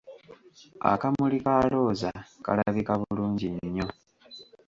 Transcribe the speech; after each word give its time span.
Akamuli 0.91 1.37
ka 1.45 1.55
Looza 1.71 2.11
kalabika 2.45 2.93
bulungi 3.01 3.47
nnyo! 3.65 3.87